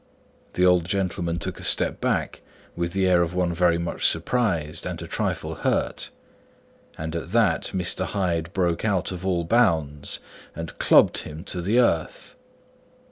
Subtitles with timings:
[0.53, 2.41] The old gentleman took a step back,
[2.75, 6.09] with the air of one very much surprised and a trifle hurt;
[6.97, 8.05] and at that Mr.
[8.07, 10.19] Hyde broke out of all bounds
[10.55, 12.33] and clubbed him to the earth.